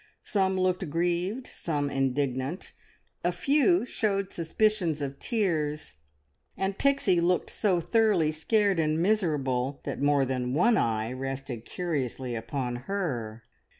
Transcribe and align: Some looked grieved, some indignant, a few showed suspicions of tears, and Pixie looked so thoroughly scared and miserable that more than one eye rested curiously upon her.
Some 0.23 0.59
looked 0.59 0.89
grieved, 0.89 1.45
some 1.45 1.91
indignant, 1.91 2.71
a 3.23 3.31
few 3.31 3.85
showed 3.85 4.33
suspicions 4.33 4.99
of 4.99 5.19
tears, 5.19 5.93
and 6.57 6.75
Pixie 6.79 7.21
looked 7.21 7.51
so 7.51 7.79
thoroughly 7.79 8.31
scared 8.31 8.79
and 8.79 8.99
miserable 8.99 9.79
that 9.83 10.01
more 10.01 10.25
than 10.25 10.55
one 10.55 10.75
eye 10.75 11.13
rested 11.13 11.65
curiously 11.65 12.33
upon 12.33 12.77
her. 12.87 13.43